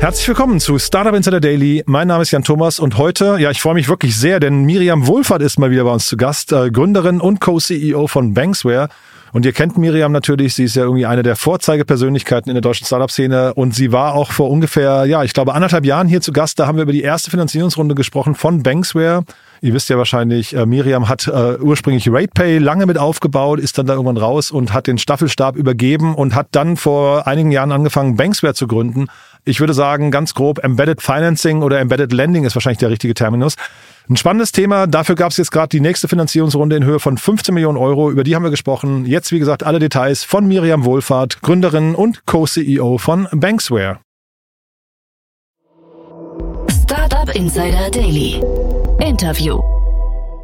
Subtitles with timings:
[0.00, 1.82] Herzlich willkommen zu Startup Insider Daily.
[1.86, 5.08] Mein Name ist Jan Thomas und heute, ja, ich freue mich wirklich sehr, denn Miriam
[5.08, 8.88] Wohlfahrt ist mal wieder bei uns zu Gast, äh, Gründerin und Co-CEO von Banksware.
[9.32, 12.86] Und ihr kennt Miriam natürlich, sie ist ja irgendwie eine der Vorzeigepersönlichkeiten in der deutschen
[12.86, 16.58] Startup-Szene und sie war auch vor ungefähr, ja, ich glaube anderthalb Jahren hier zu Gast.
[16.58, 19.24] Da haben wir über die erste Finanzierungsrunde gesprochen von Banksware.
[19.60, 23.86] Ihr wisst ja wahrscheinlich, äh, Miriam hat äh, ursprünglich RatePay lange mit aufgebaut, ist dann
[23.86, 28.16] da irgendwann raus und hat den Staffelstab übergeben und hat dann vor einigen Jahren angefangen,
[28.16, 29.08] Banksware zu gründen.
[29.48, 33.54] Ich würde sagen, ganz grob, Embedded Financing oder Embedded Lending ist wahrscheinlich der richtige Terminus.
[34.06, 34.86] Ein spannendes Thema.
[34.86, 38.10] Dafür gab es jetzt gerade die nächste Finanzierungsrunde in Höhe von 15 Millionen Euro.
[38.10, 39.06] Über die haben wir gesprochen.
[39.06, 44.00] Jetzt, wie gesagt, alle Details von Miriam Wohlfahrt, Gründerin und Co-CEO von Banksware.
[46.82, 48.42] Startup Insider Daily.
[49.00, 49.77] Interview.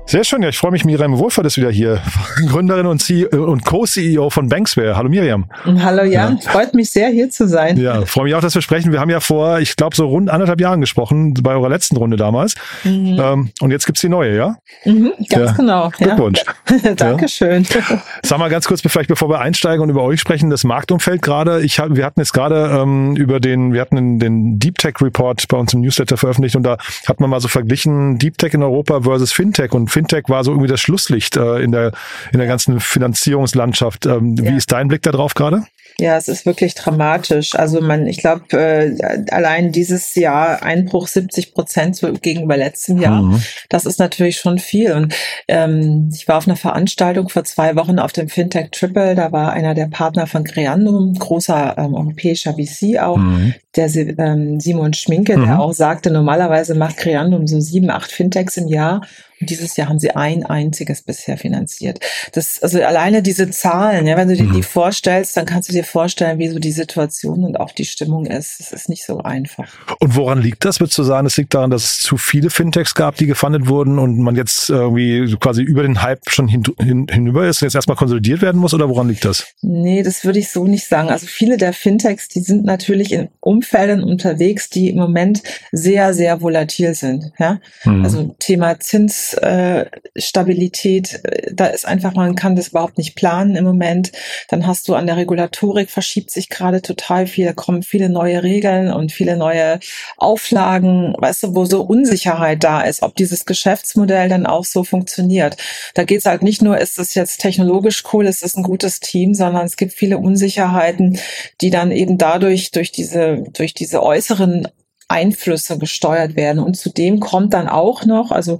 [0.07, 1.99] Sehr schön, ja, ich freue mich, Miriam Wohlfahrt ist wieder hier,
[2.49, 4.97] Gründerin und, und Co-CEO von Banksware.
[4.97, 5.47] Hallo Miriam.
[5.65, 6.51] Hallo Jan, ja.
[6.51, 7.79] freut mich sehr, hier zu sein.
[7.79, 8.93] Ja, freue mich auch, dass wir sprechen.
[8.93, 12.19] Wir haben ja vor, ich glaube, so rund anderthalb Jahren gesprochen, bei eurer letzten Runde
[12.19, 12.55] damals.
[12.85, 13.19] Mhm.
[13.19, 14.57] Ähm, und jetzt gibt's die neue, ja?
[14.85, 15.53] Mhm, ganz ja.
[15.53, 15.91] genau.
[15.91, 16.43] Glückwunsch.
[16.83, 16.95] Ja.
[16.95, 17.67] Dankeschön.
[18.23, 21.63] Sag mal ganz kurz, vielleicht bevor wir einsteigen und über euch sprechen, das Marktumfeld gerade.
[21.63, 25.57] Ich wir hatten jetzt gerade ähm, über den, wir hatten den Deep Tech Report bei
[25.57, 29.03] uns im Newsletter veröffentlicht und da hat man mal so verglichen Deep Tech in Europa
[29.03, 31.93] versus Fintech und Fintech war so irgendwie das Schlusslicht äh, in der
[32.33, 34.07] in der ganzen Finanzierungslandschaft.
[34.07, 34.51] Ähm, ja.
[34.51, 35.63] Wie ist dein Blick da drauf gerade?
[36.01, 37.55] Ja, es ist wirklich dramatisch.
[37.55, 43.23] Also man, ich glaube, äh, allein dieses Jahr Einbruch 70 Prozent gegenüber letztem Jahr.
[43.23, 43.41] Mhm.
[43.69, 44.93] Das ist natürlich schon viel.
[44.93, 45.15] Und
[45.47, 49.15] ähm, ich war auf einer Veranstaltung vor zwei Wochen auf dem Fintech Triple.
[49.15, 53.55] Da war einer der Partner von Creandum, großer ähm, europäischer VC auch, mhm.
[53.77, 55.47] der ähm, Simon Schminke, mhm.
[55.47, 59.03] der auch sagte, normalerweise macht Creandum so sieben, acht Fintechs im Jahr.
[59.45, 62.01] Dieses Jahr haben sie ein einziges bisher finanziert.
[62.33, 64.63] Das, also alleine diese Zahlen, ja, wenn du dir die mhm.
[64.63, 68.61] vorstellst, dann kannst du dir vorstellen, wie so die Situation und auch die Stimmung ist.
[68.61, 69.69] Es ist nicht so einfach.
[70.01, 70.81] Und woran liegt das?
[70.81, 73.99] Würdest du sagen, es liegt daran, dass es zu viele Fintechs gab, die gefundet wurden
[73.99, 77.75] und man jetzt irgendwie quasi über den Hype schon hin, hin, hinüber ist und jetzt
[77.75, 79.47] erstmal konsolidiert werden muss oder woran liegt das?
[79.63, 81.09] Nee, das würde ich so nicht sagen.
[81.09, 85.43] Also viele der Fintechs, die sind natürlich in Umfeldern unterwegs, die im Moment
[85.73, 87.33] sehr, sehr volatil sind.
[87.39, 87.61] Ja?
[87.85, 88.05] Mhm.
[88.05, 93.65] Also Thema Zins Preisstabilität, äh, da ist einfach, man kann das überhaupt nicht planen im
[93.65, 94.13] Moment.
[94.49, 98.43] Dann hast du an der Regulatorik verschiebt sich gerade total viel, da kommen viele neue
[98.43, 99.79] Regeln und viele neue
[100.17, 105.57] Auflagen, weißt du, wo so Unsicherheit da ist, ob dieses Geschäftsmodell dann auch so funktioniert.
[105.95, 109.01] Da geht es halt nicht nur, ist es jetzt technologisch cool, ist es ein gutes
[109.01, 111.19] Team, sondern es gibt viele Unsicherheiten,
[111.61, 114.69] die dann eben dadurch, durch diese, durch diese äußeren
[115.09, 116.61] Einflüsse gesteuert werden.
[116.61, 118.59] Und zudem kommt dann auch noch, also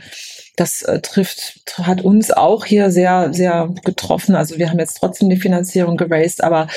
[0.57, 4.37] das äh, trifft, hat uns auch hier sehr, sehr getroffen.
[4.37, 6.69] Also wir haben jetzt trotzdem die Finanzierung geraced, aber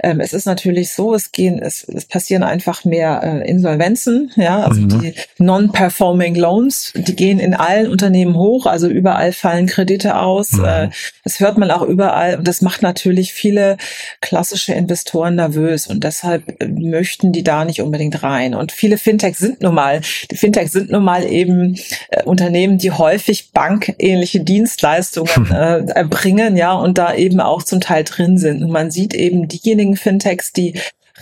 [0.00, 4.62] ähm, es ist natürlich so, es gehen, es, es passieren einfach mehr äh, Insolvenzen, ja,
[4.62, 4.88] also mhm.
[4.88, 10.52] die non-performing Loans, die gehen in allen Unternehmen hoch, also überall fallen Kredite aus.
[10.52, 10.64] Mhm.
[10.64, 10.88] Äh,
[11.24, 13.76] das hört man auch überall und das macht natürlich viele
[14.20, 18.54] klassische Investoren nervös und deshalb äh, möchten die da nicht unbedingt rein.
[18.54, 20.00] Und viele Fintechs sind nun mal,
[20.30, 21.78] die Fintechs sind nun mal eben
[22.08, 23.21] äh, Unternehmen, die häufig
[23.52, 28.62] bankähnliche Dienstleistungen äh, erbringen, ja, und da eben auch zum Teil drin sind.
[28.62, 30.74] Und man sieht eben diejenigen, diejenigen Fintechs, die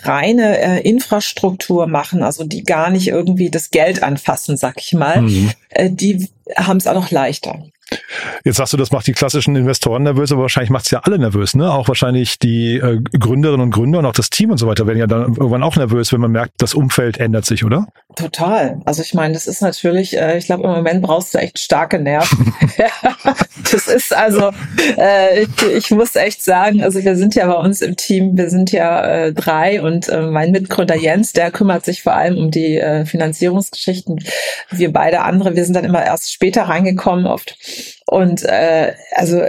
[0.02, 5.22] reine äh, Infrastruktur machen, also die gar nicht irgendwie das Geld anfassen, sag ich mal,
[5.22, 5.50] mhm.
[5.70, 7.62] äh, die haben es auch noch leichter.
[8.44, 11.18] Jetzt sagst du, das macht die klassischen Investoren nervös, aber wahrscheinlich macht es ja alle
[11.18, 11.72] nervös, ne?
[11.72, 14.98] Auch wahrscheinlich die äh, Gründerinnen und Gründer und auch das Team und so weiter werden
[14.98, 17.86] ja dann irgendwann auch nervös, wenn man merkt, das Umfeld ändert sich, oder?
[18.16, 18.80] Total.
[18.84, 21.98] Also ich meine, das ist natürlich, äh, ich glaube, im Moment brauchst du echt starke
[21.98, 22.54] Nerven.
[23.72, 24.50] das ist also,
[24.96, 28.50] äh, ich, ich, muss echt sagen, also wir sind ja bei uns im Team, wir
[28.50, 32.50] sind ja äh, drei und äh, mein Mitgründer Jens, der kümmert sich vor allem um
[32.50, 34.24] die äh, Finanzierungsgeschichten.
[34.70, 37.56] Wir beide andere, wir sind dann immer erst später reingekommen oft.
[38.10, 39.40] Und äh, also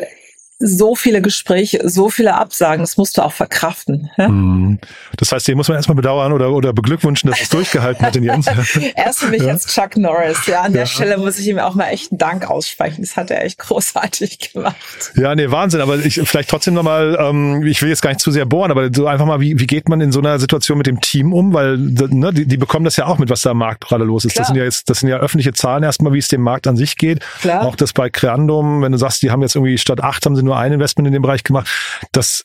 [0.62, 4.10] so viele Gespräche, so viele Absagen, das musst du auch verkraften.
[4.18, 4.30] Ja?
[4.30, 4.80] Mhm.
[5.18, 8.24] Das heißt, den muss man erstmal bedauern oder, oder beglückwünschen, dass es durchgehalten hat in
[8.24, 8.48] Jens.
[8.48, 9.50] er ist für mich ja.
[9.50, 10.46] jetzt Chuck Norris.
[10.48, 13.02] Ja, an der Stelle muss ich ihm auch mal echt einen Dank aussprechen.
[13.02, 14.76] Das hat er echt großartig gemacht.
[15.16, 15.82] Ja, nee, Wahnsinn.
[15.82, 18.90] Aber ich vielleicht trotzdem nochmal, ähm, ich will jetzt gar nicht zu sehr bohren, aber
[18.94, 21.54] so einfach mal, wie, wie geht man in so einer Situation mit dem Team um?
[21.54, 24.26] Weil ne, die, die bekommen das ja auch mit, was da am Markt gerade los
[24.26, 24.34] ist.
[24.34, 24.42] Klar.
[24.42, 26.78] Das sind ja jetzt, das sind ja öffentliche Zahlen erstmal, wie es dem Markt an
[26.78, 27.20] sich geht.
[27.42, 27.66] Klar.
[27.66, 30.44] Auch das bei Creandum, wenn du sagst, die haben jetzt irgendwie statt acht haben sie
[30.44, 31.70] nur nur ein Investment in dem Bereich gemacht.
[32.12, 32.44] Das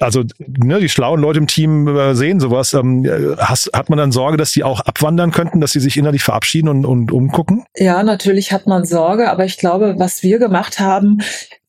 [0.00, 2.74] also ne, die schlauen Leute im Team äh, sehen sowas.
[2.74, 3.06] Ähm,
[3.38, 6.68] hast, hat man dann Sorge, dass die auch abwandern könnten, dass sie sich innerlich verabschieden
[6.68, 7.64] und, und umgucken?
[7.76, 11.18] Ja, natürlich hat man Sorge, aber ich glaube, was wir gemacht haben,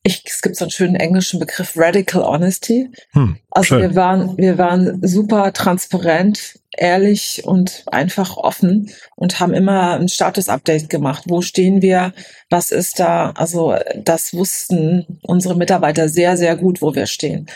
[0.02, 2.90] ich, es gibt so einen schönen englischen Begriff Radical Honesty.
[3.12, 3.82] Hm, also schön.
[3.82, 10.90] wir waren, wir waren super transparent ehrlich und einfach offen und haben immer ein Status-Update
[10.90, 11.24] gemacht.
[11.28, 12.14] Wo stehen wir?
[12.50, 13.32] Was ist da?
[13.32, 17.48] Also das wussten unsere Mitarbeiter sehr, sehr gut, wo wir stehen.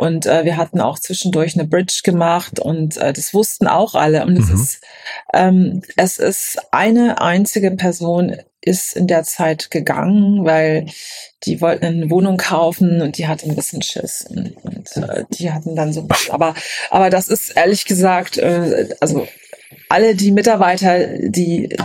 [0.00, 4.24] Und äh, wir hatten auch zwischendurch eine Bridge gemacht und äh, das wussten auch alle.
[4.24, 4.40] Und mhm.
[4.40, 4.80] es ist
[5.34, 10.86] ähm, es ist eine einzige Person ist in der Zeit gegangen, weil
[11.44, 15.52] die wollten eine Wohnung kaufen und die hatte ein bisschen Schiss und, und äh, die
[15.52, 16.54] hatten dann so aber
[16.90, 19.28] aber das ist ehrlich gesagt äh, also
[19.90, 21.76] alle die Mitarbeiter die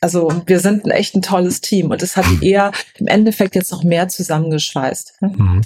[0.00, 3.72] also wir sind ein echt ein tolles Team und es hat eher im Endeffekt jetzt
[3.72, 5.18] noch mehr zusammengeschweißt.
[5.20, 5.60] Mhm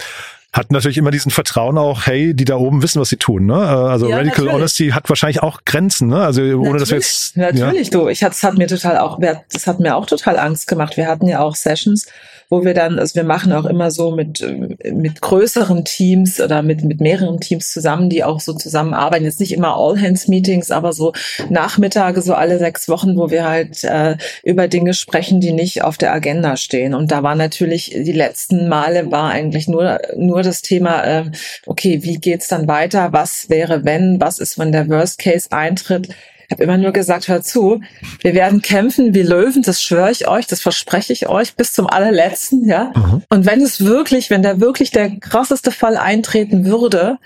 [0.53, 3.47] hat natürlich immer diesen Vertrauen auch, hey, die da oben wissen, was sie tun.
[3.47, 3.55] Ne?
[3.55, 4.55] Äh, also ja, Radical natürlich.
[4.55, 6.23] Honesty hat wahrscheinlich auch Grenzen, ne?
[6.23, 7.37] Also ohne natürlich, dass wir jetzt.
[7.37, 7.99] Natürlich, ja.
[7.99, 8.09] du.
[8.09, 9.19] Ich hat, das hat mir total auch,
[9.53, 10.97] das hat mir auch total Angst gemacht.
[10.97, 12.07] Wir hatten ja auch Sessions,
[12.53, 14.45] wo wir dann, also wir machen auch immer so mit,
[14.93, 19.25] mit größeren Teams oder mit, mit mehreren Teams zusammen, die auch so zusammenarbeiten.
[19.25, 21.15] Jetzt nicht immer All-Hands-Meetings, aber so
[21.49, 25.97] Nachmittage, so alle sechs Wochen, wo wir halt äh, über Dinge sprechen, die nicht auf
[25.97, 26.93] der Agenda stehen.
[26.93, 31.25] Und da war natürlich, die letzten Male war eigentlich nur, nur das Thema, äh,
[31.65, 33.15] okay, wie geht's dann weiter?
[33.15, 34.21] Was wäre, wenn?
[34.21, 36.11] Was ist, wenn der Worst Case eintritt?
[36.53, 37.81] Habe immer nur gesagt, hör zu,
[38.21, 41.89] wir werden kämpfen wie Löwen, das schwöre ich euch, das verspreche ich euch bis zum
[41.89, 42.93] allerletzten, ja.
[42.95, 43.23] Mhm.
[43.29, 47.19] Und wenn es wirklich, wenn da wirklich der krasseste Fall eintreten würde,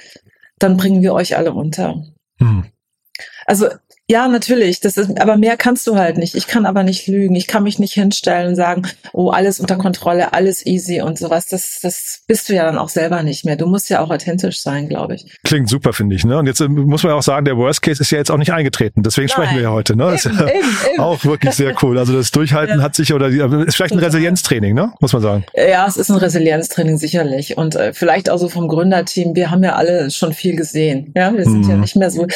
[0.58, 2.02] dann bringen wir euch alle unter.
[2.38, 2.64] Mhm.
[3.44, 3.69] Also
[4.08, 4.79] ja, natürlich.
[4.79, 6.37] Das ist, aber mehr kannst du halt nicht.
[6.37, 7.35] Ich kann aber nicht lügen.
[7.35, 8.82] Ich kann mich nicht hinstellen und sagen,
[9.12, 11.47] oh, alles unter Kontrolle, alles easy und sowas.
[11.47, 13.56] Das, das bist du ja dann auch selber nicht mehr.
[13.56, 15.26] Du musst ja auch authentisch sein, glaube ich.
[15.43, 16.25] Klingt super, finde ich.
[16.25, 16.38] Ne?
[16.38, 18.53] Und jetzt äh, muss man auch sagen, der Worst Case ist ja jetzt auch nicht
[18.53, 19.03] eingetreten.
[19.03, 19.32] Deswegen Nein.
[19.32, 19.97] sprechen wir ja heute.
[19.97, 20.05] Ne?
[20.05, 21.00] Eben, ist eben, eben.
[21.00, 21.99] Auch wirklich sehr cool.
[21.99, 22.85] Also das Durchhalten ja.
[22.85, 24.93] hat sich oder die, ist vielleicht ein Resilienztraining, ne?
[25.00, 25.44] Muss man sagen.
[25.56, 29.35] Ja, es ist ein Resilienztraining sicherlich und äh, vielleicht auch so vom Gründerteam.
[29.35, 31.12] Wir haben ja alle schon viel gesehen.
[31.17, 31.70] Ja, wir sind mhm.
[31.70, 32.29] ja nicht mehr so.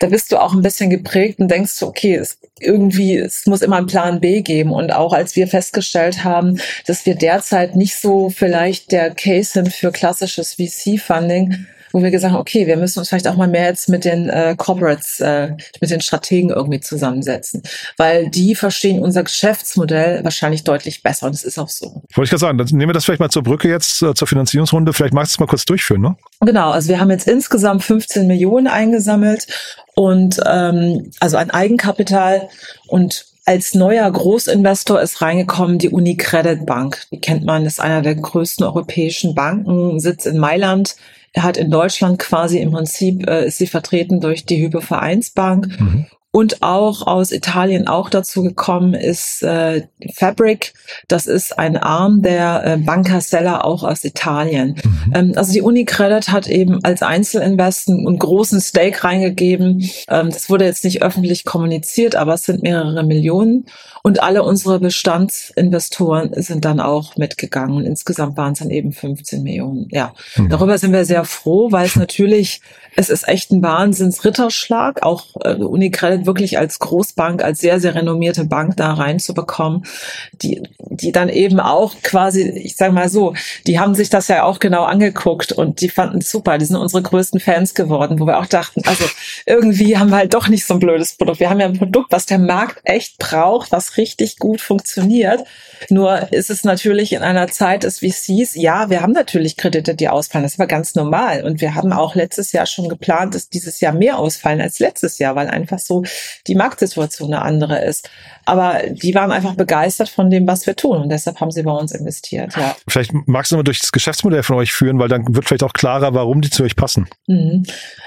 [0.00, 3.76] Da bist du auch ein bisschen geprägt und denkst, okay, es irgendwie, es muss immer
[3.76, 4.72] einen Plan B geben.
[4.72, 9.72] Und auch als wir festgestellt haben, dass wir derzeit nicht so vielleicht der Case sind
[9.72, 13.66] für klassisches VC-Funding, wo wir gesagt haben, okay, wir müssen uns vielleicht auch mal mehr
[13.66, 17.62] jetzt mit den äh, Corporates, äh, mit den Strategen irgendwie zusammensetzen,
[17.96, 22.02] weil die verstehen unser Geschäftsmodell wahrscheinlich deutlich besser und es ist auch so.
[22.14, 24.28] Wollte ich gerade sagen, dann nehmen wir das vielleicht mal zur Brücke jetzt äh, zur
[24.28, 24.92] Finanzierungsrunde.
[24.92, 26.16] Vielleicht magst du es mal kurz durchführen, ne?
[26.40, 29.46] Genau, also wir haben jetzt insgesamt 15 Millionen eingesammelt
[29.94, 32.48] und ähm, also ein Eigenkapital
[32.86, 37.06] und als neuer Großinvestor ist reingekommen die Unicredit Bank.
[37.10, 40.96] Die kennt man, ist einer der größten europäischen Banken, sitzt in Mailand,
[41.36, 45.80] hat in Deutschland quasi im Prinzip, äh, ist sie vertreten durch die Hypo Vereinsbank.
[45.80, 46.06] Mhm.
[46.30, 50.74] Und auch aus Italien auch dazu gekommen ist äh, Fabric.
[51.08, 54.78] Das ist ein Arm der äh, Banca Sella auch aus Italien.
[54.84, 55.12] Mhm.
[55.14, 59.88] Ähm, also die Unicredit hat eben als Einzelinvesten einen großen Stake reingegeben.
[60.08, 63.64] Ähm, das wurde jetzt nicht öffentlich kommuniziert, aber es sind mehrere Millionen.
[64.02, 67.86] Und alle unsere Bestandsinvestoren sind dann auch mitgegangen.
[67.86, 69.88] insgesamt waren es dann eben 15 Millionen.
[69.90, 70.50] Ja, mhm.
[70.50, 72.60] darüber sind wir sehr froh, weil es natürlich,
[72.96, 78.44] es ist echt ein Wahnsinns-Ritterschlag, auch äh, Unicredit wirklich als Großbank, als sehr, sehr renommierte
[78.44, 79.84] Bank da reinzubekommen,
[80.32, 83.34] die, die dann eben auch quasi, ich sage mal so,
[83.66, 86.58] die haben sich das ja auch genau angeguckt und die fanden es super.
[86.58, 89.04] Die sind unsere größten Fans geworden, wo wir auch dachten, also
[89.46, 91.40] irgendwie haben wir halt doch nicht so ein blödes Produkt.
[91.40, 95.44] Wir haben ja ein Produkt, was der Markt echt braucht, was richtig gut funktioniert.
[95.90, 100.08] Nur ist es natürlich in einer Zeit des VCs, ja, wir haben natürlich Kredite, die
[100.08, 100.44] ausfallen.
[100.44, 101.44] Das war ganz normal.
[101.44, 105.18] Und wir haben auch letztes Jahr schon geplant, dass dieses Jahr mehr ausfallen als letztes
[105.18, 106.02] Jahr, weil einfach so
[106.46, 108.08] die Marktsituation eine andere ist.
[108.44, 111.02] Aber die waren einfach begeistert von dem, was wir tun.
[111.02, 112.56] Und deshalb haben sie bei uns investiert.
[112.56, 112.74] Ja.
[112.88, 115.74] Vielleicht magst du mal durch das Geschäftsmodell von euch führen, weil dann wird vielleicht auch
[115.74, 117.08] klarer, warum die zu euch passen.
[117.26, 117.64] Mhm.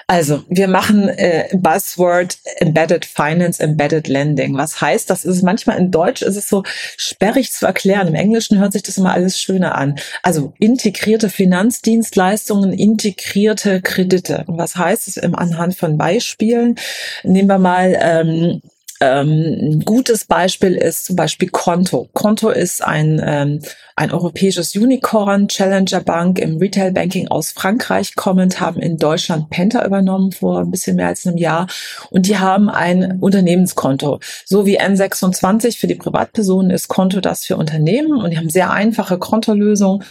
[0.07, 4.57] Also, wir machen äh, Buzzword Embedded Finance, Embedded Lending.
[4.57, 5.25] Was heißt das?
[5.25, 6.63] Ist manchmal in Deutsch ist es so
[6.97, 8.07] sperrig zu erklären.
[8.07, 9.99] Im Englischen hört sich das immer alles schöner an.
[10.23, 14.43] Also integrierte Finanzdienstleistungen, integrierte Kredite.
[14.47, 16.75] Und was heißt es anhand von Beispielen?
[17.23, 18.61] Nehmen wir mal ähm,
[19.01, 22.07] ähm, ein gutes Beispiel ist zum Beispiel Konto.
[22.13, 23.59] Konto ist ein, ähm,
[23.95, 29.83] ein europäisches Unicorn, Challenger Bank im Retail Banking aus Frankreich kommend, haben in Deutschland Penta
[29.85, 31.67] übernommen vor ein bisschen mehr als einem Jahr
[32.11, 34.19] und die haben ein Unternehmenskonto.
[34.45, 38.71] So wie N26 für die Privatpersonen ist Konto das für Unternehmen und die haben sehr
[38.71, 40.03] einfache Kontolösungen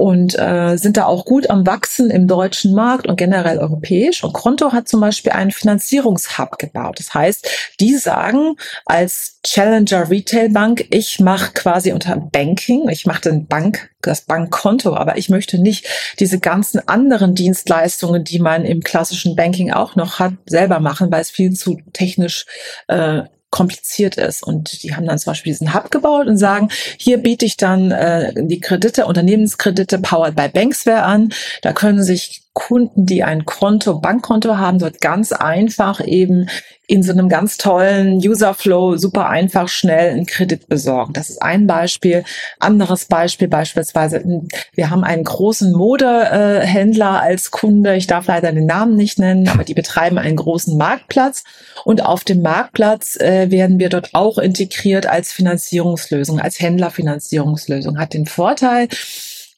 [0.00, 4.24] und äh, sind da auch gut am Wachsen im deutschen Markt und generell europäisch.
[4.24, 6.98] Und Konto hat zum Beispiel einen Finanzierungshub gebaut.
[6.98, 7.46] Das heißt,
[7.80, 13.90] die sagen als Challenger Retail Bank, ich mache quasi unter Banking, ich mache den Bank,
[14.00, 15.86] das Bankkonto, aber ich möchte nicht
[16.18, 21.20] diese ganzen anderen Dienstleistungen, die man im klassischen Banking auch noch hat, selber machen, weil
[21.20, 22.46] es viel zu technisch
[22.88, 24.42] äh, kompliziert ist.
[24.42, 27.90] Und die haben dann zum Beispiel diesen Hub gebaut und sagen, hier biete ich dann
[27.90, 31.32] äh, die Kredite, Unternehmenskredite powered by Banksware an.
[31.62, 36.48] Da können sich Kunden, die ein Konto, Bankkonto haben, dort ganz einfach eben
[36.90, 41.12] in so einem ganz tollen Userflow super einfach schnell einen Kredit besorgen.
[41.12, 42.24] Das ist ein Beispiel.
[42.58, 47.94] Anderes Beispiel beispielsweise, hm, wir haben einen großen Modehändler als Kunde.
[47.94, 51.44] Ich darf leider den Namen nicht nennen, aber die betreiben einen großen Marktplatz.
[51.84, 58.00] Und auf dem Marktplatz äh, werden wir dort auch integriert als Finanzierungslösung, als Händlerfinanzierungslösung.
[58.00, 58.88] Hat den Vorteil,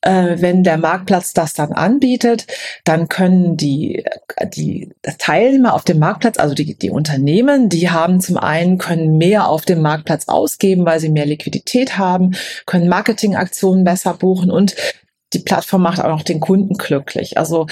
[0.03, 2.47] äh, wenn der Marktplatz das dann anbietet,
[2.85, 4.05] dann können die,
[4.45, 9.49] die Teilnehmer auf dem Marktplatz, also die, die Unternehmen, die haben zum einen, können mehr
[9.49, 12.33] auf dem Marktplatz ausgeben, weil sie mehr Liquidität haben,
[12.67, 14.75] können Marketingaktionen besser buchen und
[15.33, 17.39] die Plattform macht auch noch den Kunden glücklich.
[17.39, 17.67] Also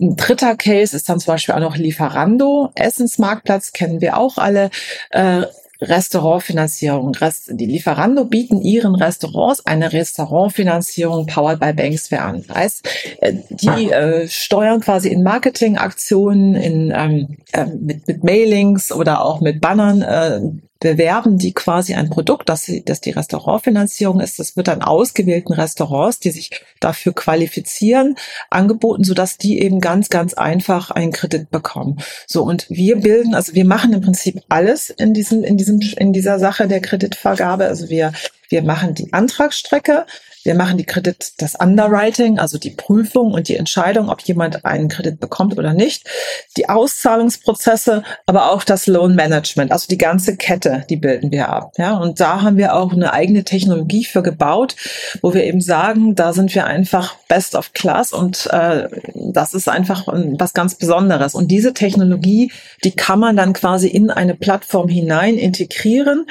[0.00, 2.70] ein dritter Case ist dann zum Beispiel auch noch Lieferando.
[2.74, 4.70] Essensmarktplatz kennen wir auch alle.
[5.10, 5.42] Äh,
[5.80, 7.12] Restaurantfinanzierung.
[7.48, 12.44] Die Lieferando bieten ihren Restaurants eine Restaurantfinanzierung powered by Banksware an.
[12.46, 12.88] Das heißt,
[13.20, 19.40] äh, die äh, steuern quasi in Marketingaktionen, in, ähm, äh, mit, mit Mailings oder auch
[19.40, 20.40] mit Bannern äh,
[20.80, 24.38] bewerben die quasi ein Produkt, das, das die Restaurantfinanzierung ist.
[24.38, 28.16] Das wird dann ausgewählten Restaurants, die sich dafür qualifizieren,
[28.48, 31.98] angeboten, sodass die eben ganz, ganz einfach einen Kredit bekommen.
[32.26, 36.14] So, und wir bilden, also wir machen im Prinzip alles in diesem, in diesem, in
[36.14, 37.66] dieser Sache der Kreditvergabe.
[37.66, 38.12] Also wir,
[38.48, 40.06] wir machen die Antragsstrecke,
[40.44, 44.88] wir machen die Kredit, das Underwriting, also die Prüfung und die Entscheidung, ob jemand einen
[44.88, 46.08] Kredit bekommt oder nicht,
[46.56, 51.72] die Auszahlungsprozesse, aber auch das Loan Management, also die ganze Kette, die bilden wir ab.
[51.76, 54.76] Ja, und da haben wir auch eine eigene Technologie für gebaut,
[55.22, 59.68] wo wir eben sagen, da sind wir einfach best of class und äh, das ist
[59.68, 61.34] einfach was ganz Besonderes.
[61.34, 62.50] Und diese Technologie,
[62.84, 66.26] die kann man dann quasi in eine Plattform hinein integrieren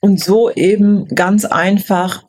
[0.00, 2.24] und so eben ganz einfach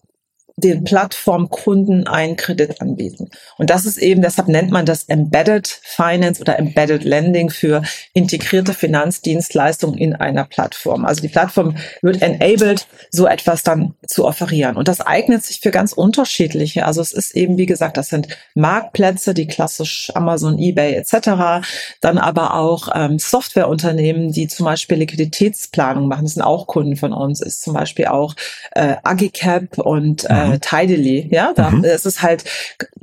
[0.59, 3.29] den Plattformkunden einen Kredit anbieten.
[3.59, 7.83] Und das ist eben, deshalb nennt man das Embedded Finance oder Embedded Lending für
[8.13, 11.05] integrierte Finanzdienstleistungen in einer Plattform.
[11.05, 14.77] Also die Plattform wird enabled, so etwas dann zu offerieren.
[14.77, 16.87] Und das eignet sich für ganz unterschiedliche.
[16.87, 21.67] Also es ist eben, wie gesagt, das sind Marktplätze, die klassisch Amazon, eBay etc.
[22.01, 26.23] Dann aber auch ähm, Softwareunternehmen, die zum Beispiel Liquiditätsplanung machen.
[26.23, 27.41] Das sind auch Kunden von uns.
[27.41, 28.33] Ist zum Beispiel auch
[28.71, 31.83] äh, Agicap und äh, äh, Tidily, ja, da mhm.
[31.83, 32.43] ist es halt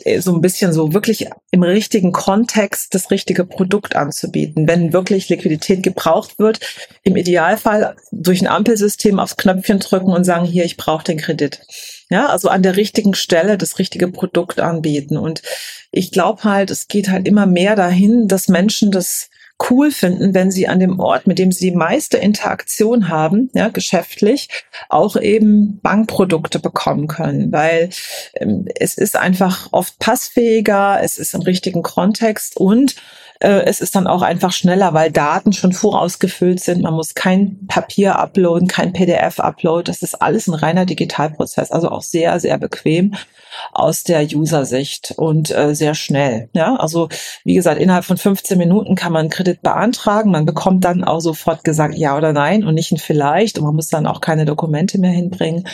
[0.04, 4.66] äh, so ein bisschen so wirklich im richtigen Kontext das richtige Produkt anzubieten.
[4.68, 6.60] Wenn wirklich Liquidität gebraucht wird,
[7.02, 11.60] im Idealfall durch ein Ampelsystem aufs Knöpfchen drücken und sagen, hier, ich brauche den Kredit.
[12.10, 15.16] Ja, also an der richtigen Stelle das richtige Produkt anbieten.
[15.16, 15.42] Und
[15.90, 19.30] ich glaube halt, es geht halt immer mehr dahin, dass Menschen das
[19.70, 23.68] cool finden, wenn sie an dem Ort, mit dem sie die meiste Interaktion haben, ja,
[23.68, 24.48] geschäftlich,
[24.88, 27.90] auch eben Bankprodukte bekommen können, weil
[28.34, 32.96] ähm, es ist einfach oft passfähiger, es ist im richtigen Kontext und
[33.44, 36.82] es ist dann auch einfach schneller, weil Daten schon vorausgefüllt sind.
[36.82, 39.90] Man muss kein Papier uploaden, kein PDF upload.
[39.90, 43.14] Das ist alles ein reiner Digitalprozess, also auch sehr, sehr bequem
[43.72, 46.48] aus der User-Sicht und äh, sehr schnell.
[46.54, 47.08] Ja, also
[47.44, 50.30] wie gesagt, innerhalb von 15 Minuten kann man einen Kredit beantragen.
[50.30, 53.76] Man bekommt dann auch sofort gesagt ja oder nein und nicht ein vielleicht und man
[53.76, 55.68] muss dann auch keine Dokumente mehr hinbringen.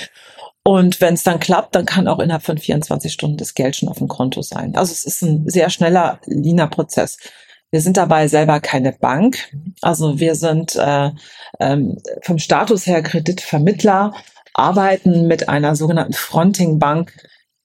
[0.62, 3.88] Und wenn es dann klappt, dann kann auch innerhalb von 24 Stunden das Geld schon
[3.88, 4.76] auf dem Konto sein.
[4.76, 7.16] Also es ist ein sehr schneller, leaner Prozess.
[7.70, 9.38] Wir sind dabei selber keine Bank.
[9.80, 11.10] Also wir sind äh,
[11.60, 14.12] ähm, vom Status her Kreditvermittler,
[14.54, 17.12] arbeiten mit einer sogenannten Fronting Bank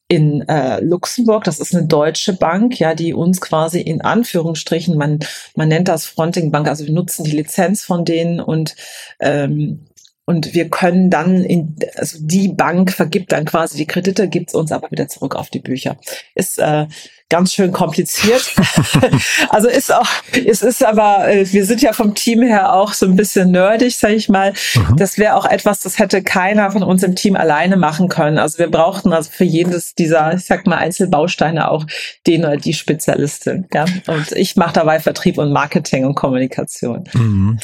[0.08, 1.44] in äh, Luxemburg.
[1.46, 5.20] Das ist eine deutsche Bank, ja, die uns quasi in Anführungsstrichen, man,
[5.56, 8.76] man nennt das Fronting Bank, also wir nutzen die Lizenz von denen und
[9.20, 9.88] ähm,
[10.26, 14.72] und wir können dann in, also die Bank vergibt dann quasi die Kredite, gibt's uns
[14.72, 15.98] aber wieder zurück auf die Bücher.
[16.34, 16.88] Ist äh,
[17.30, 18.56] ganz schön kompliziert.
[19.50, 23.06] also ist auch, es ist aber, äh, wir sind ja vom Team her auch so
[23.06, 24.54] ein bisschen nerdig, sag ich mal.
[24.74, 24.98] Mhm.
[24.98, 28.40] Das wäre auch etwas, das hätte keiner von uns im Team alleine machen können.
[28.40, 31.86] Also wir brauchten also für jedes dieser, ich sag mal, Einzelbausteine auch
[32.26, 33.68] den oder die Spezialistin.
[33.72, 33.86] Ja?
[34.08, 37.04] Und ich mache dabei Vertrieb und Marketing und Kommunikation.
[37.14, 37.60] Mhm.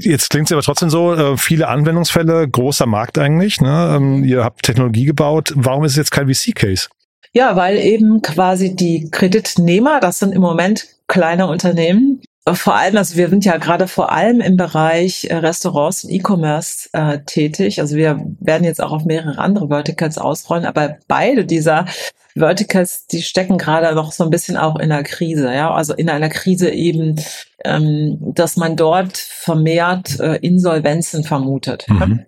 [0.00, 3.60] Jetzt klingt es aber trotzdem so, äh, viele Anwendungsfälle, großer Markt eigentlich.
[3.60, 3.94] Ne?
[3.96, 5.52] Ähm, ihr habt Technologie gebaut.
[5.56, 6.88] Warum ist es jetzt kein VC-Case?
[7.32, 12.22] Ja, weil eben quasi die Kreditnehmer, das sind im Moment kleine Unternehmen,
[12.54, 16.88] vor allem, also wir sind ja gerade vor allem im Bereich äh, Restaurants und E-Commerce
[16.92, 17.80] äh, tätig.
[17.80, 21.86] Also wir werden jetzt auch auf mehrere andere Verticals ausrollen, aber beide dieser
[22.38, 26.08] Verticals, die stecken gerade noch so ein bisschen auch in einer Krise, ja, also in
[26.08, 27.20] einer Krise eben,
[27.64, 31.86] ähm, dass man dort vermehrt äh, Insolvenzen vermutet.
[31.88, 32.26] Mhm.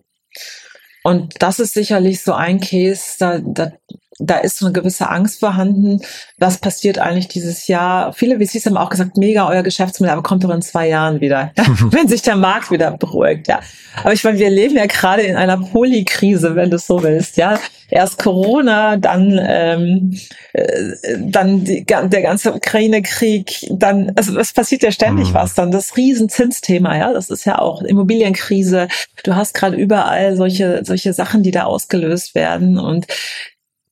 [1.02, 3.73] Und das ist sicherlich so ein Case, da, da
[4.21, 6.00] da ist so eine gewisse Angst vorhanden.
[6.39, 8.12] Was passiert eigentlich dieses Jahr?
[8.12, 11.53] Viele VCs haben auch gesagt, mega euer Geschäftsmodell, aber kommt doch in zwei Jahren wieder,
[11.91, 13.49] wenn sich der Markt wieder beruhigt.
[13.49, 13.61] Ja,
[14.03, 17.37] aber ich meine, wir leben ja gerade in einer Polykrise, wenn du es so willst.
[17.37, 17.59] Ja,
[17.89, 20.17] erst Corona, dann ähm,
[20.53, 25.35] äh, dann die, der ganze Ukraine-Krieg, dann also es passiert ja ständig mhm.
[25.35, 25.55] was.
[25.55, 28.89] Dann das Riesenzinsthema, ja, das ist ja auch Immobilienkrise.
[29.25, 33.07] Du hast gerade überall solche solche Sachen, die da ausgelöst werden und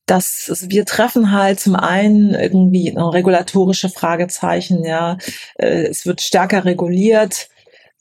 [0.09, 5.17] dass wir treffen halt zum einen irgendwie regulatorische Fragezeichen, ja,
[5.55, 7.49] äh, es wird stärker reguliert.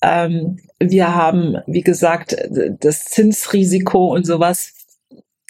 [0.01, 2.37] Ähm, wir haben, wie gesagt,
[2.81, 4.73] das Zinsrisiko und sowas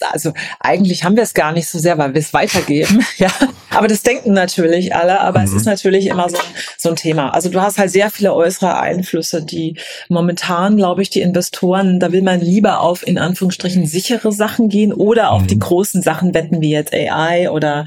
[0.00, 3.30] also eigentlich haben wir es gar nicht so sehr, weil wir es weitergeben, ja.
[3.70, 5.44] Aber das denken natürlich alle, aber mhm.
[5.46, 6.38] es ist natürlich immer so,
[6.76, 7.30] so ein Thema.
[7.34, 9.76] Also du hast halt sehr viele äußere Einflüsse, die
[10.08, 14.92] momentan, glaube ich, die Investoren, da will man lieber auf in Anführungsstrichen sichere Sachen gehen
[14.92, 15.46] oder auf mhm.
[15.48, 17.86] die großen Sachen wetten, wie jetzt AI oder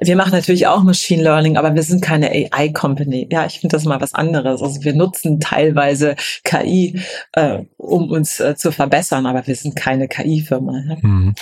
[0.00, 3.28] wir machen natürlich auch Machine Learning, aber wir sind keine AI-Company.
[3.30, 4.62] Ja, ich finde das mal was anderes.
[4.62, 7.00] Also wir nutzen teilweise KI,
[7.32, 10.80] äh, um uns äh, zu verbessern, aber wir sind keine KI-Firma.
[10.88, 10.96] Ja.
[11.00, 11.34] Mhm.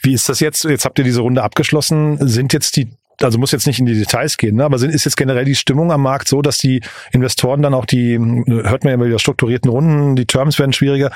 [0.00, 0.64] Wie ist das jetzt?
[0.64, 2.18] Jetzt habt ihr diese Runde abgeschlossen.
[2.26, 2.88] Sind jetzt die
[3.24, 4.64] also muss jetzt nicht in die Details gehen, ne?
[4.64, 6.80] aber sind, ist jetzt generell die Stimmung am Markt so, dass die
[7.12, 11.10] Investoren dann auch die, hört man ja wieder strukturierten Runden, die Terms werden schwieriger.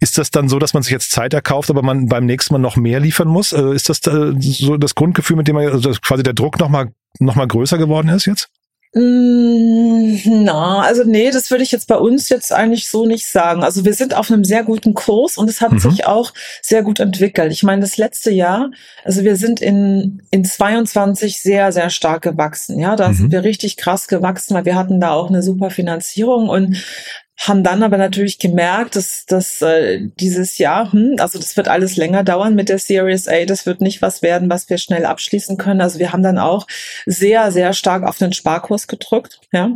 [0.00, 2.58] Ist das dann so, dass man sich jetzt Zeit erkauft, aber man beim nächsten Mal
[2.58, 3.52] noch mehr liefern muss?
[3.52, 6.92] Äh, ist das äh, so das Grundgefühl, mit dem man, also quasi der Druck nochmal
[7.18, 8.50] noch mal größer geworden ist jetzt?
[8.92, 13.62] Mm, na, also nee, das würde ich jetzt bei uns jetzt eigentlich so nicht sagen.
[13.62, 15.78] Also wir sind auf einem sehr guten Kurs und es hat mhm.
[15.78, 17.52] sich auch sehr gut entwickelt.
[17.52, 18.70] Ich meine, das letzte Jahr,
[19.04, 22.80] also wir sind in, in 22 sehr, sehr stark gewachsen.
[22.80, 23.14] Ja, da mhm.
[23.14, 26.76] sind wir richtig krass gewachsen, weil wir hatten da auch eine super Finanzierung und
[27.40, 31.96] haben dann aber natürlich gemerkt, dass, dass äh, dieses Jahr, hm, also das wird alles
[31.96, 35.56] länger dauern mit der Series A, das wird nicht was werden, was wir schnell abschließen
[35.56, 35.80] können.
[35.80, 36.66] Also wir haben dann auch
[37.06, 39.74] sehr, sehr stark auf den Sparkurs gedrückt, ja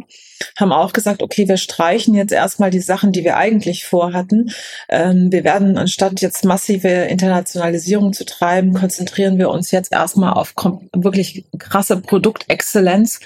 [0.57, 4.51] haben auch gesagt, okay, wir streichen jetzt erstmal die Sachen, die wir eigentlich vorhatten.
[4.88, 10.55] Ähm, wir werden, anstatt jetzt massive Internationalisierung zu treiben, konzentrieren wir uns jetzt erstmal auf
[10.94, 13.20] wirklich krasse Produktexzellenz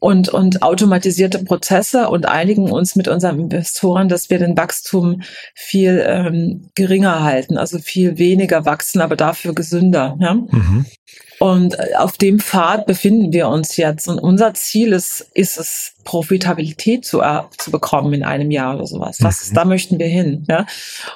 [0.00, 5.22] und, und automatisierte Prozesse und einigen uns mit unseren Investoren, dass wir den Wachstum
[5.54, 10.16] viel ähm, geringer halten, also viel weniger wachsen, aber dafür gesünder.
[10.20, 10.34] Ja?
[10.34, 10.86] Mhm.
[11.38, 14.06] Und äh, auf dem Pfad befinden wir uns jetzt.
[14.06, 18.86] Und unser Ziel ist, ist es, Profitabilität zu, äh, zu bekommen in einem Jahr oder
[18.86, 19.18] sowas.
[19.18, 19.54] Das, mhm.
[19.54, 20.44] Da möchten wir hin.
[20.48, 20.66] Ja?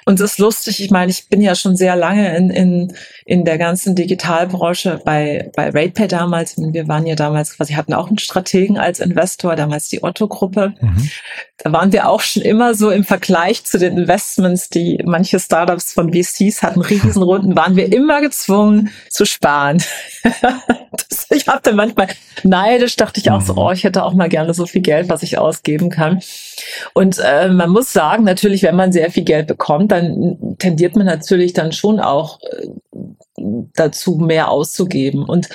[0.04, 2.94] Und es ist lustig, ich meine, ich bin ja schon sehr lange in, in,
[3.24, 6.56] in der ganzen Digitalbranche bei, bei RatePay damals.
[6.56, 10.74] Wir waren ja damals quasi, hatten auch einen Strategen als Investor, damals die Otto-Gruppe.
[10.80, 11.10] Mhm.
[11.58, 15.92] Da waren wir auch schon immer so im Vergleich zu den Investments, die manche Startups
[15.92, 19.82] von VCs hatten, Riesenrunden, waren wir immer gezwungen zu sparen.
[20.22, 22.08] das, ich habe dann manchmal
[22.42, 23.58] neidisch, dachte ich auch so, mhm.
[23.58, 26.20] oh, ich hätte auch mal gerne so viel Geld, was ich ausgeben kann.
[26.94, 31.06] Und äh, man muss sagen, natürlich, wenn man sehr viel Geld bekommt, dann tendiert man
[31.06, 32.68] natürlich dann schon auch äh,
[33.74, 35.24] dazu, mehr auszugeben.
[35.24, 35.48] Und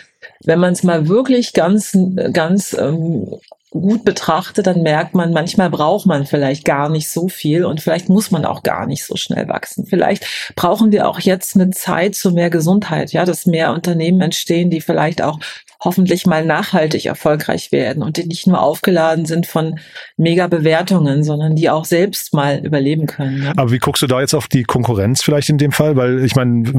[0.44, 1.98] wenn man es mal wirklich ganz,
[2.34, 3.28] ganz ähm,
[3.72, 8.10] gut betrachtet, dann merkt man, manchmal braucht man vielleicht gar nicht so viel und vielleicht
[8.10, 9.86] muss man auch gar nicht so schnell wachsen.
[9.86, 10.26] Vielleicht
[10.58, 14.82] brauchen wir auch jetzt eine Zeit zu mehr Gesundheit, ja, dass mehr Unternehmen entstehen, die
[14.82, 15.40] vielleicht auch
[15.84, 19.80] hoffentlich mal nachhaltig erfolgreich werden und die nicht nur aufgeladen sind von
[20.16, 23.44] mega Bewertungen, sondern die auch selbst mal überleben können.
[23.44, 23.54] Ja.
[23.56, 25.96] Aber wie guckst du da jetzt auf die Konkurrenz vielleicht in dem Fall?
[25.96, 26.72] Weil ich meine,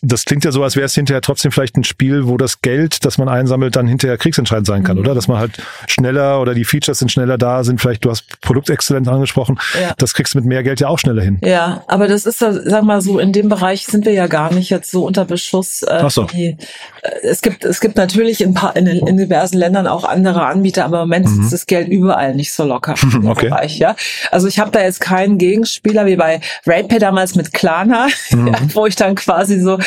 [0.00, 3.04] das klingt ja so, als wäre es hinterher trotzdem vielleicht ein Spiel, wo das Geld,
[3.04, 5.02] das man einsammelt, dann hinterher kriegsentscheidend sein kann, mhm.
[5.02, 5.14] oder?
[5.14, 5.52] Dass man halt
[5.86, 9.92] schneller oder die Features sind schneller da, sind vielleicht, du hast Produktexzellenz angesprochen, ja.
[9.98, 11.38] das kriegst du mit mehr Geld ja auch schneller hin.
[11.44, 14.70] Ja, aber das ist, sag mal so, in dem Bereich sind wir ja gar nicht
[14.70, 15.82] jetzt so unter Beschuss.
[15.82, 16.24] Äh, Ach so.
[16.24, 16.56] Die,
[17.02, 20.46] äh, es gibt, es gibt natürlich natürlich in, paar, in, in diversen Ländern auch andere
[20.46, 21.42] Anbieter, aber im Moment mhm.
[21.42, 23.48] ist das Geld überall nicht so locker okay.
[23.48, 23.96] Bereich, ja.
[24.30, 28.48] Also ich habe da jetzt keinen Gegenspieler wie bei RatePay damals mit Klarna, mhm.
[28.48, 29.78] ja, wo ich dann quasi so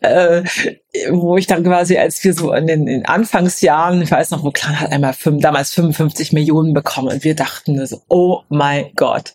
[0.00, 0.42] äh,
[1.10, 4.50] wo ich dann quasi, als wir so in den, in Anfangsjahren, ich weiß noch, wo
[4.50, 9.32] Clan hat einmal fünf, damals 55 Millionen bekommen und wir dachten so, oh mein Gott.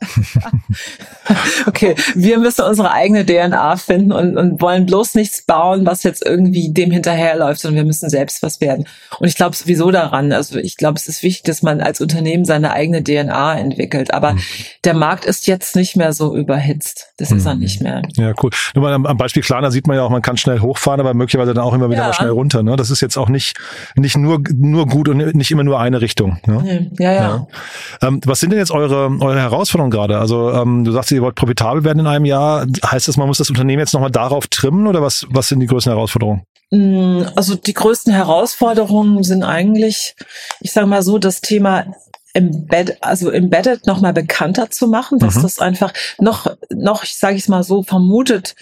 [1.68, 6.26] okay, wir müssen unsere eigene DNA finden und, und wollen bloß nichts bauen, was jetzt
[6.26, 8.88] irgendwie dem hinterherläuft, sondern wir müssen selbst was werden.
[9.20, 12.46] Und ich glaube sowieso daran, also ich glaube, es ist wichtig, dass man als Unternehmen
[12.46, 14.42] seine eigene DNA entwickelt, aber mhm.
[14.84, 17.14] der Markt ist jetzt nicht mehr so überhitzt.
[17.18, 17.38] Das mhm.
[17.38, 18.02] ist er nicht mehr.
[18.16, 18.52] Ja, cool.
[18.74, 21.14] Nur mal am, am Beispiel Klarna sieht man ja auch, man kann schnell hochfahren, aber
[21.14, 22.08] möglicherweise dann auch immer wieder ja.
[22.08, 22.64] mal schnell runter.
[22.64, 22.76] Ne?
[22.76, 23.58] Das ist jetzt auch nicht,
[23.96, 26.40] nicht nur, nur gut und nicht immer nur eine Richtung.
[26.46, 26.90] Ne?
[27.00, 27.22] Ja, ja.
[27.22, 27.48] ja.
[28.02, 30.20] Ähm, was sind denn jetzt eure, eure Herausforderungen gerade?
[30.20, 32.66] Also ähm, du sagst, ihr wollt profitabel werden in einem Jahr.
[32.86, 35.68] Heißt das, man muss das Unternehmen jetzt nochmal darauf trimmen oder was, was sind die
[35.68, 36.44] größten Herausforderungen?
[36.72, 40.16] Mm, also die größten Herausforderungen sind eigentlich,
[40.62, 41.86] ich sage mal so, das Thema
[42.34, 45.42] Embed, also embedded noch mal bekannter zu machen, dass mhm.
[45.42, 48.56] das einfach noch, noch, ich sage es mal so, vermutet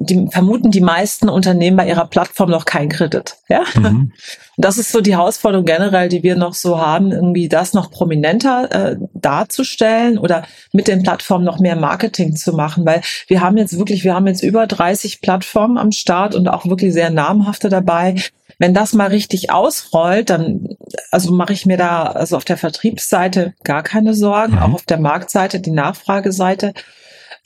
[0.00, 3.36] die vermuten die meisten Unternehmen bei ihrer Plattform noch kein Kredit.
[3.48, 3.64] Ja?
[3.74, 4.12] Mhm.
[4.56, 8.68] Das ist so die Herausforderung generell, die wir noch so haben, irgendwie das noch prominenter
[8.70, 13.76] äh, darzustellen oder mit den Plattformen noch mehr Marketing zu machen, weil wir haben jetzt
[13.76, 18.16] wirklich, wir haben jetzt über 30 Plattformen am Start und auch wirklich sehr namhafte dabei.
[18.58, 20.68] Wenn das mal richtig ausrollt, dann
[21.10, 24.58] also mache ich mir da also auf der Vertriebsseite gar keine Sorgen, mhm.
[24.58, 26.72] auch auf der Marktseite, die Nachfrageseite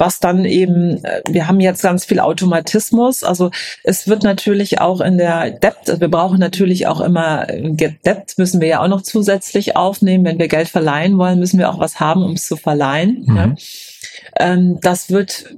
[0.02, 3.22] was dann eben, äh, wir haben jetzt ganz viel Automatismus.
[3.22, 3.52] Also
[3.84, 7.70] es wird natürlich auch in der Debt, wir brauchen natürlich auch immer, äh,
[8.04, 10.24] Debt müssen wir ja auch noch zusätzlich aufnehmen.
[10.24, 13.24] Wenn wir Geld verleihen wollen, müssen wir auch was haben, um es zu verleihen.
[13.28, 13.36] Mhm.
[13.36, 13.54] Ja.
[14.40, 15.54] Ähm, das wird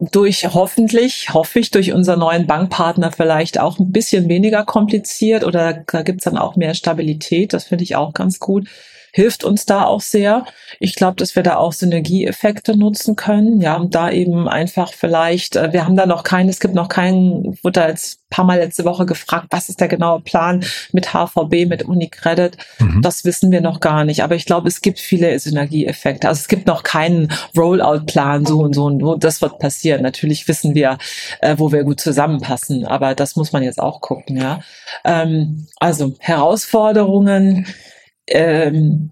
[0.00, 5.84] durch hoffentlich, hoffe ich, durch unseren neuen Bankpartner vielleicht auch ein bisschen weniger kompliziert oder
[5.86, 7.52] da gibt's dann auch mehr Stabilität.
[7.52, 8.66] Das finde ich auch ganz gut
[9.14, 10.44] hilft uns da auch sehr.
[10.80, 13.60] Ich glaube, dass wir da auch Synergieeffekte nutzen können.
[13.60, 16.88] Ja, und da eben einfach vielleicht, äh, wir haben da noch keinen, es gibt noch
[16.88, 20.64] keinen, wurde da jetzt ein paar Mal letzte Woche gefragt, was ist der genaue Plan
[20.90, 22.56] mit HVB, mit UniCredit?
[22.80, 23.02] Mhm.
[23.02, 24.24] Das wissen wir noch gar nicht.
[24.24, 26.26] Aber ich glaube, es gibt viele Synergieeffekte.
[26.26, 29.14] Also es gibt noch keinen Rollout-Plan, so und so und so.
[29.14, 30.02] Das wird passieren.
[30.02, 30.98] Natürlich wissen wir,
[31.40, 32.84] äh, wo wir gut zusammenpassen.
[32.84, 34.58] Aber das muss man jetzt auch gucken, ja.
[35.04, 37.68] Ähm, also Herausforderungen,
[38.26, 39.10] ähm,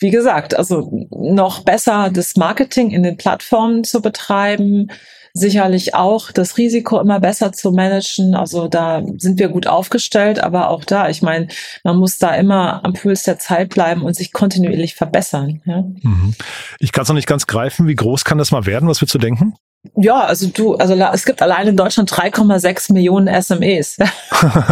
[0.00, 4.90] wie gesagt, also noch besser das Marketing in den Plattformen zu betreiben,
[5.34, 8.34] sicherlich auch das Risiko immer besser zu managen.
[8.34, 11.48] Also da sind wir gut aufgestellt, aber auch da, ich meine,
[11.84, 15.60] man muss da immer am Puls der Zeit bleiben und sich kontinuierlich verbessern.
[15.66, 15.82] Ja?
[16.02, 16.34] Mhm.
[16.78, 17.86] Ich kann es noch nicht ganz greifen.
[17.86, 18.88] Wie groß kann das mal werden?
[18.88, 19.54] Was würdest du denken?
[19.96, 23.96] Ja, also du, also es gibt allein in Deutschland 3,6 Millionen SMEs.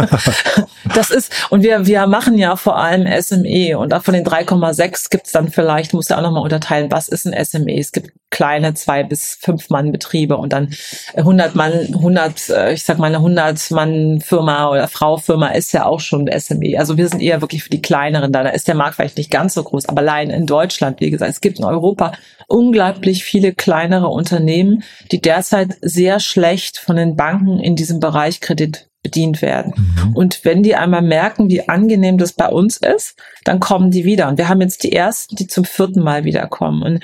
[0.93, 5.09] das ist, und wir, wir machen ja vor allem SME und auch von den 3,6
[5.09, 7.79] gibt's dann vielleicht, muss ja auch nochmal unterteilen, was ist ein SME?
[7.79, 10.69] Es gibt kleine zwei bis fünf Mann Betriebe und dann
[11.15, 15.71] 100 Mann, 100, äh, ich sag mal eine 100 Mann Firma oder Frau Firma ist
[15.71, 16.77] ja auch schon SME.
[16.77, 18.43] Also wir sind eher wirklich für die kleineren da.
[18.43, 21.31] Da ist der Markt vielleicht nicht ganz so groß, aber allein in Deutschland, wie gesagt,
[21.31, 22.11] es gibt in Europa
[22.47, 28.89] unglaublich viele kleinere Unternehmen, die derzeit sehr schlecht von den Banken in diesem Bereich Kredit
[29.01, 29.73] bedient werden.
[29.75, 30.15] Mhm.
[30.15, 34.27] Und wenn die einmal merken, wie angenehm das bei uns ist, dann kommen die wieder.
[34.27, 36.83] Und wir haben jetzt die ersten, die zum vierten Mal wiederkommen.
[36.83, 36.99] Und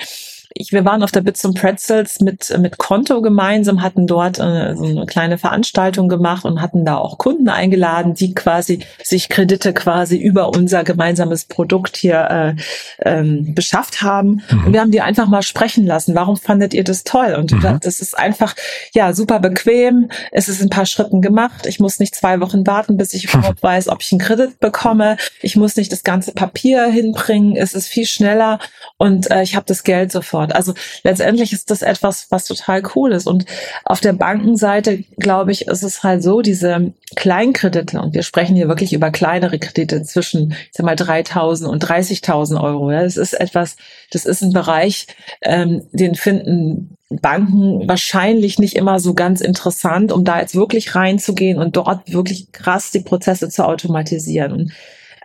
[0.58, 4.74] ich, wir waren auf der Bits und Pretzels mit, mit Konto gemeinsam, hatten dort äh,
[4.74, 9.72] so eine kleine Veranstaltung gemacht und hatten da auch Kunden eingeladen, die quasi sich Kredite
[9.72, 12.54] quasi über unser gemeinsames Produkt hier äh,
[13.00, 14.42] ähm, beschafft haben.
[14.50, 14.66] Mhm.
[14.66, 16.14] Und wir haben die einfach mal sprechen lassen.
[16.14, 17.34] Warum fandet ihr das toll?
[17.38, 17.78] Und mhm.
[17.80, 18.54] das ist einfach,
[18.92, 20.10] ja, super bequem.
[20.32, 21.66] Es ist in ein paar Schritten gemacht.
[21.66, 25.16] Ich muss nicht zwei Wochen warten, bis ich überhaupt weiß, ob ich einen Kredit bekomme.
[25.42, 27.56] Ich muss nicht das ganze Papier hinbringen.
[27.56, 28.58] Es ist viel schneller
[28.96, 30.56] und äh, ich habe das Geld sofort dort.
[30.56, 33.26] Also letztendlich ist das etwas, was total cool ist.
[33.26, 33.44] Und
[33.84, 38.68] auf der Bankenseite, glaube ich, ist es halt so, diese Kleinkredite, und wir sprechen hier
[38.68, 42.90] wirklich über kleinere Kredite zwischen, ich sag mal, 3.000 und 30.000 Euro.
[42.90, 43.76] Ja, das ist etwas,
[44.10, 45.06] das ist ein Bereich,
[45.42, 51.58] ähm, den finden Banken wahrscheinlich nicht immer so ganz interessant, um da jetzt wirklich reinzugehen
[51.58, 54.52] und dort wirklich krass die Prozesse zu automatisieren.
[54.52, 54.72] Und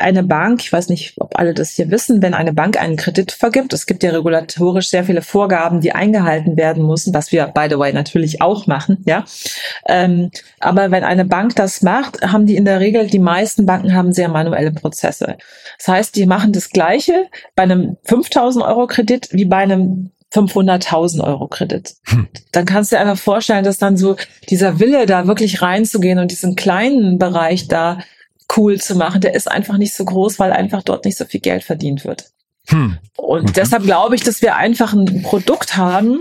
[0.02, 3.32] eine Bank, ich weiß nicht, ob alle das hier wissen, wenn eine Bank einen Kredit
[3.32, 7.68] vergibt, es gibt ja regulatorisch sehr viele Vorgaben, die eingehalten werden müssen, was wir, by
[7.70, 9.24] the way, natürlich auch machen, ja.
[9.88, 13.96] Ähm, aber wenn eine Bank das macht, haben die in der Regel, die meisten Banken
[13.96, 15.38] haben sehr manuelle Prozesse.
[15.78, 21.24] Das heißt, die machen das Gleiche bei einem 5000 Euro Kredit wie bei einem 500.000
[21.24, 21.96] Euro Kredit.
[22.06, 22.28] Hm.
[22.52, 24.16] Dann kannst du dir einfach vorstellen, dass dann so
[24.50, 28.00] dieser Wille, da wirklich reinzugehen und diesen kleinen Bereich da
[28.58, 29.22] cool zu machen.
[29.22, 32.32] Der ist einfach nicht so groß, weil einfach dort nicht so viel Geld verdient wird.
[32.68, 32.98] Hm.
[33.18, 33.54] Und okay.
[33.56, 36.20] deshalb glaube ich, dass wir einfach ein Produkt haben,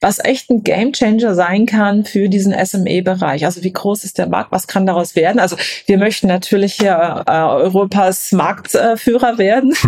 [0.00, 3.44] was echt ein Gamechanger sein kann für diesen SME-Bereich.
[3.44, 4.50] Also wie groß ist der Markt?
[4.50, 5.38] Was kann daraus werden?
[5.38, 9.74] Also wir möchten natürlich hier äh, Europas Marktführer werden.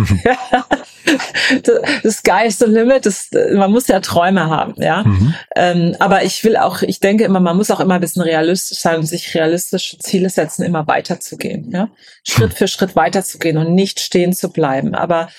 [2.03, 3.07] das Sky is the limit.
[3.07, 5.03] Das, man muss ja Träume haben, ja.
[5.03, 5.33] Mhm.
[5.55, 8.79] Ähm, aber ich will auch, ich denke immer, man muss auch immer ein bisschen realistisch
[8.79, 11.89] sein und sich realistische Ziele setzen, immer weiterzugehen, ja.
[12.23, 12.55] Schritt mhm.
[12.55, 14.93] für Schritt weiterzugehen und nicht stehen zu bleiben.
[14.93, 15.29] Aber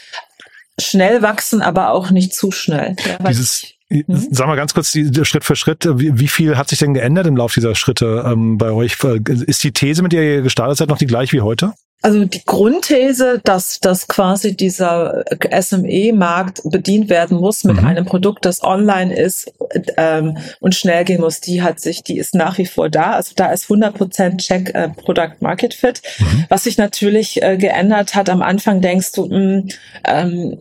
[0.81, 2.97] schnell wachsen, aber auch nicht zu schnell.
[3.07, 4.29] Ja, Dieses Mhm.
[4.31, 7.37] Sag mal ganz kurz, die, Schritt für Schritt, wie, viel hat sich denn geändert im
[7.37, 8.97] Laufe dieser Schritte ähm, bei euch?
[9.47, 11.73] Ist die These, mit der ihr gestartet seid, noch die gleiche wie heute?
[12.05, 15.25] Also die Grundthese, dass, dass quasi dieser
[15.59, 17.87] SME-Markt bedient werden muss mit mhm.
[17.87, 19.51] einem Produkt, das online ist
[19.97, 23.13] ähm, und schnell gehen muss, die hat sich, die ist nach wie vor da.
[23.13, 26.03] Also da ist 100% Check äh, Product Market Fit.
[26.19, 26.45] Mhm.
[26.51, 29.69] Was sich natürlich äh, geändert hat, am Anfang denkst du, mh, hm,
[30.05, 30.59] ähm,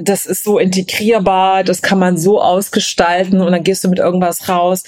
[0.00, 4.48] das ist so integrierbar, das kann man so ausgestalten und dann gehst du mit irgendwas
[4.48, 4.82] raus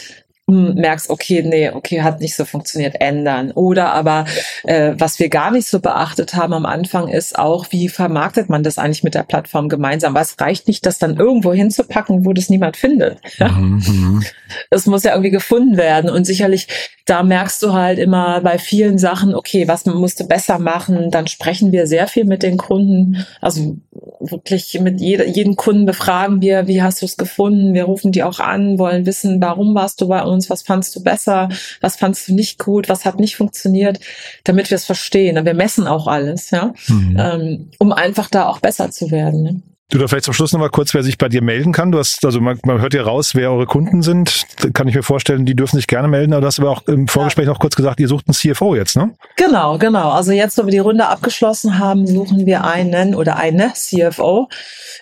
[0.47, 3.51] merkst, okay, nee, okay, hat nicht so funktioniert, ändern.
[3.53, 4.27] Oder aber,
[4.65, 8.63] äh, was wir gar nicht so beachtet haben am Anfang, ist auch, wie vermarktet man
[8.63, 10.15] das eigentlich mit der Plattform gemeinsam?
[10.15, 13.19] Was reicht nicht, das dann irgendwo hinzupacken, wo das niemand findet?
[13.39, 13.83] Mhm.
[13.87, 14.25] mhm.
[14.71, 16.11] Es muss ja irgendwie gefunden werden.
[16.11, 16.69] Und sicherlich,
[17.07, 21.11] da merkst du halt immer bei vielen Sachen, okay, was musst du besser machen?
[21.11, 23.27] Dann sprechen wir sehr viel mit den Kunden.
[23.41, 23.77] Also
[24.21, 27.75] wirklich mit jeder, jeden Kunden befragen wir, wie hast du es gefunden?
[27.75, 30.34] Wir rufen die auch an, wollen wissen, warum warst du bei uns?
[30.51, 31.49] Was fandst du besser?
[31.81, 32.89] Was fandst du nicht gut?
[32.89, 34.01] Was hat nicht funktioniert?
[34.45, 35.45] Damit wir es verstehen.
[35.45, 37.17] Wir messen auch alles, ja, mhm.
[37.19, 39.43] ähm, um einfach da auch besser zu werden.
[39.43, 39.63] Ne?
[39.95, 41.93] Du da vielleicht zum Schluss nochmal kurz, wer sich bei dir melden kann.
[41.93, 44.45] Du hast, also man, man hört ja raus, wer eure Kunden sind.
[44.61, 46.33] Da kann ich mir vorstellen, die dürfen sich gerne melden.
[46.33, 47.53] Aber du hast aber auch im Vorgespräch ja.
[47.53, 49.13] noch kurz gesagt, ihr sucht einen CFO jetzt, ne?
[49.37, 50.11] Genau, genau.
[50.11, 54.49] Also jetzt, wo wir die Runde abgeschlossen haben, suchen wir einen oder eine CFO.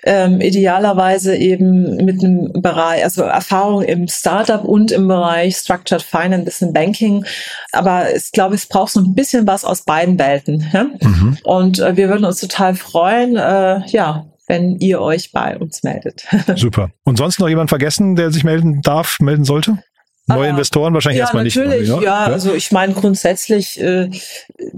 [0.05, 6.45] Ähm, idealerweise eben mit einem Bereich, also Erfahrung im Startup und im Bereich Structured Finance,
[6.45, 7.25] bisschen Banking.
[7.71, 10.69] Aber ich glaube, es braucht so ein bisschen was aus beiden Welten.
[10.71, 10.85] Ja?
[11.01, 11.39] Mhm.
[11.45, 16.27] Und äh, wir würden uns total freuen, äh, ja, wenn ihr euch bei uns meldet.
[16.57, 16.91] Super.
[17.05, 19.79] Und sonst noch jemand vergessen, der sich melden darf, melden sollte?
[20.27, 21.89] Neue ah, Investoren wahrscheinlich ja, erstmal natürlich, nicht.
[21.89, 22.33] Natürlich, ja, ja.
[22.33, 24.11] Also ich meine, grundsätzlich äh,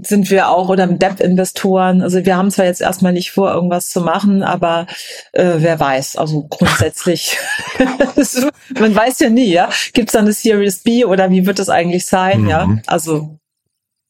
[0.01, 2.01] sind wir auch oder Debt-Investoren.
[2.01, 4.87] Also wir haben zwar jetzt erstmal nicht vor, irgendwas zu machen, aber
[5.33, 6.15] äh, wer weiß.
[6.15, 7.37] Also grundsätzlich,
[8.79, 9.69] man weiß ja nie, ja.
[9.93, 12.43] Gibt es dann eine Series B oder wie wird das eigentlich sein?
[12.43, 12.49] Mhm.
[12.49, 13.37] Ja, also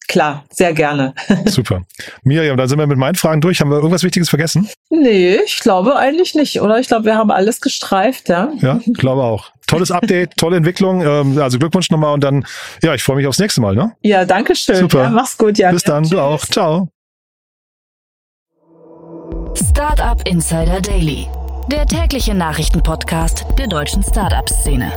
[0.07, 1.13] Klar, sehr gerne.
[1.45, 1.81] Super.
[2.23, 3.61] Miriam, dann sind wir mit meinen Fragen durch.
[3.61, 4.69] Haben wir irgendwas Wichtiges vergessen?
[4.89, 6.79] Nee, ich glaube eigentlich nicht, oder?
[6.79, 8.51] Ich glaube, wir haben alles gestreift, ja.
[8.61, 9.51] Ja, glaube auch.
[9.67, 11.01] Tolles Update, tolle Entwicklung.
[11.01, 12.45] Ähm, also Glückwunsch nochmal und dann,
[12.83, 13.93] ja, ich freue mich aufs nächste Mal, ne?
[14.01, 14.75] Ja, danke schön.
[14.75, 15.03] Super.
[15.03, 15.73] Ja, mach's gut, Jan.
[15.73, 16.45] Bis dann, ja, du auch.
[16.45, 16.89] Ciao.
[19.55, 21.27] Startup Insider Daily,
[21.71, 24.91] der tägliche Nachrichtenpodcast der deutschen Startup-Szene.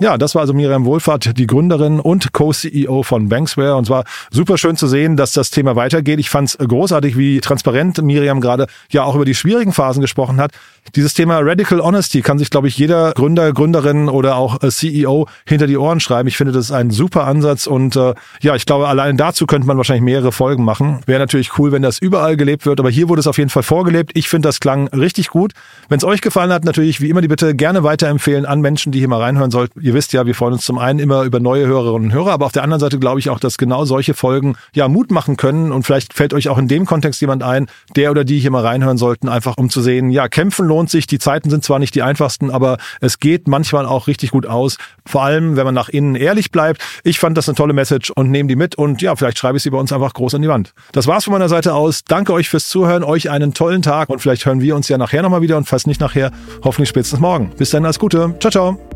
[0.00, 3.76] Ja, das war also Miriam Wohlfahrt, die Gründerin und Co-CEO von Banksware.
[3.76, 6.18] Und zwar super schön zu sehen, dass das Thema weitergeht.
[6.18, 10.40] Ich fand es großartig, wie transparent Miriam gerade ja auch über die schwierigen Phasen gesprochen
[10.40, 10.52] hat.
[10.94, 15.26] Dieses Thema Radical Honesty kann sich, glaube ich, jeder Gründer, Gründerin oder auch äh, CEO
[15.46, 16.28] hinter die Ohren schreiben.
[16.28, 19.66] Ich finde, das ist ein super Ansatz und äh, ja, ich glaube, allein dazu könnte
[19.66, 21.00] man wahrscheinlich mehrere Folgen machen.
[21.06, 23.62] Wäre natürlich cool, wenn das überall gelebt wird, aber hier wurde es auf jeden Fall
[23.62, 24.12] vorgelebt.
[24.14, 25.52] Ich finde, das klang richtig gut.
[25.88, 28.98] Wenn es euch gefallen hat, natürlich wie immer die Bitte gerne weiterempfehlen an Menschen, die
[28.98, 31.66] hier mal reinhören sollten ihr wisst ja, wir freuen uns zum einen immer über neue
[31.66, 34.56] Hörerinnen und Hörer, aber auf der anderen Seite glaube ich auch, dass genau solche Folgen
[34.74, 37.66] ja Mut machen können und vielleicht fällt euch auch in dem Kontext jemand ein,
[37.96, 41.06] der oder die hier mal reinhören sollten, einfach um zu sehen, ja, kämpfen lohnt sich,
[41.06, 44.78] die Zeiten sind zwar nicht die einfachsten, aber es geht manchmal auch richtig gut aus,
[45.04, 46.80] vor allem, wenn man nach innen ehrlich bleibt.
[47.04, 49.62] Ich fand das eine tolle Message und nehme die mit und ja, vielleicht schreibe ich
[49.62, 50.72] sie bei uns einfach groß an die Wand.
[50.92, 52.04] Das war's von meiner Seite aus.
[52.04, 55.22] Danke euch fürs Zuhören, euch einen tollen Tag und vielleicht hören wir uns ja nachher
[55.22, 56.30] nochmal wieder und falls nicht nachher,
[56.64, 57.50] hoffentlich spätestens morgen.
[57.58, 58.36] Bis dann, alles Gute.
[58.40, 58.89] Ciao, ciao.